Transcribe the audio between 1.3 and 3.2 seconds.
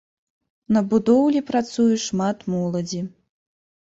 працуе шмат моладзі.